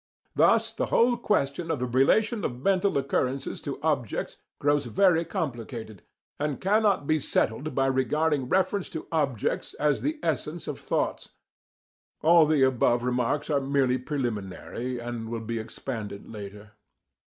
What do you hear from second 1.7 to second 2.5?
the relation